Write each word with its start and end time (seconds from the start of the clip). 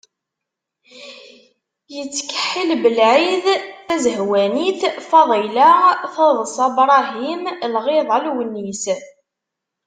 Yettkeḥḥil 1.95 2.71
Belɛid, 2.81 3.45
Tazehwanit 3.87 4.81
Faḍila, 5.09 5.71
Taḍsa 6.13 6.65
Brahim, 6.75 7.43
Lɣiḍa 7.73 8.17
Lewnis. 8.25 8.83